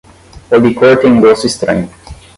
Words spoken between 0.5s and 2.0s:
licor tem um gosto estranho.